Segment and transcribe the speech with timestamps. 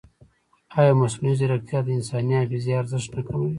[0.77, 3.49] ایا مصنوعي ځیرکتیا د انساني حافظې ارزښت نه کموي؟